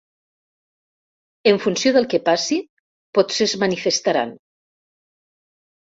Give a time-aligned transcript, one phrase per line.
[1.51, 2.59] En funció del que passi
[3.21, 4.37] potser es manifestaran.